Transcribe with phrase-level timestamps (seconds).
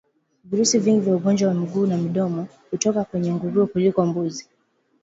[0.43, 4.47] Virusi vingi vya ugonjwa wa miguu na midomo hutoka kwenye nguruwe kuliko mbuzi